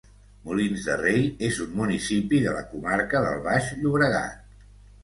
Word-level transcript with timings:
Molins 0.45 0.85
de 0.87 0.95
Rei 1.01 1.21
és 1.49 1.61
un 1.67 1.77
municipi 1.83 2.41
de 2.47 2.57
la 2.57 2.65
comarca 2.73 3.25
del 3.29 3.39
Baix 3.49 3.73
Llobregat. 3.85 4.55